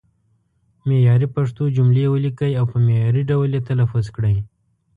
[0.87, 4.35] معیاري پښتو جملې ولیکئ او په معیاري ډول یې تلفظ کړئ.